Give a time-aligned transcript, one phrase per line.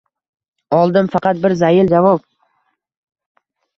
[0.77, 2.25] Oldim faqat bir zayil javob